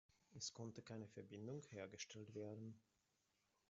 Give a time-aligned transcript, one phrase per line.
[0.35, 2.73] Es konnte keine Verbindung hergestellt werden.